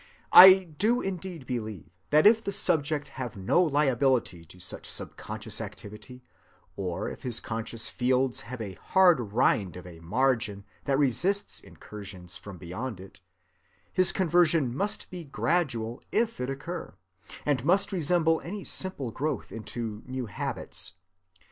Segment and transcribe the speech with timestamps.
[0.33, 6.23] I do indeed believe that if the Subject have no liability to such subconscious activity,
[6.75, 12.35] or if his conscious fields have a hard rind of a margin that resists incursions
[12.35, 13.21] from beyond it,
[13.93, 16.95] his conversion must be gradual if it occur,
[17.45, 20.93] and must resemble any simple growth into new habits.